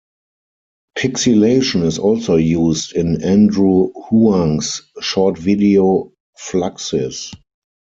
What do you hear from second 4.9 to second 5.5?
short